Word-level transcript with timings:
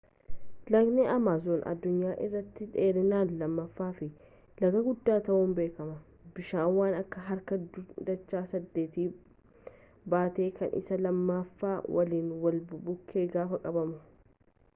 lagni 0.75 1.03
amaazoon 1.15 1.65
addunyaa 1.71 2.13
irratti 2.27 2.67
dheerinaan 2.75 3.33
lammaffaa 3.41 3.89
fi 3.99 4.07
laga 4.63 4.81
guddaa 4.87 5.17
ta'uun 5.27 5.53
beekama 5.59 5.97
bishaan 6.39 6.73
waan 6.77 6.97
akka 7.01 7.25
harka 7.29 7.59
dacha 8.09 8.41
8 8.53 9.09
baata 10.15 10.49
kan 10.61 10.75
isaa 10.81 11.01
lammaffaa 11.07 11.77
waliin 11.99 12.33
wal 12.47 12.57
bukkee 12.89 13.27
gaafa 13.37 13.61
qabamu 13.67 14.01